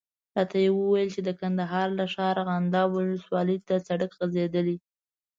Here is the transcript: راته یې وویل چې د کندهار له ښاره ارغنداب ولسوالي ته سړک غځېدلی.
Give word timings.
راته 0.35 0.55
یې 0.63 0.69
وویل 0.73 1.09
چې 1.15 1.21
د 1.27 1.29
کندهار 1.39 1.87
له 1.99 2.05
ښاره 2.13 2.29
ارغنداب 2.43 2.89
ولسوالي 2.93 3.57
ته 3.67 3.75
سړک 3.87 4.11
غځېدلی. 4.19 4.77